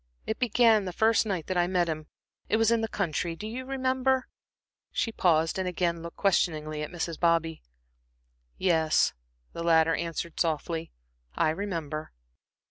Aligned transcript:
It 0.25 0.39
began 0.39 0.85
the 0.85 0.93
first 0.93 1.27
night 1.27 1.45
that 1.45 1.57
I 1.59 1.67
met 1.67 1.87
him 1.87 2.07
it 2.49 2.57
was 2.57 2.71
in 2.71 2.81
the 2.81 2.87
country, 2.87 3.35
do 3.35 3.45
you 3.45 3.65
remember?" 3.67 4.27
She 4.91 5.11
paused 5.11 5.59
and 5.59 5.67
again 5.67 6.01
looked 6.01 6.17
questioningly 6.17 6.81
at 6.81 6.89
Mrs. 6.89 7.19
Bobby. 7.19 7.61
"Yes," 8.57 9.13
the 9.53 9.61
latter 9.61 9.93
answered 9.93 10.39
softly, 10.39 10.91
"I 11.35 11.51
remember." 11.51 12.13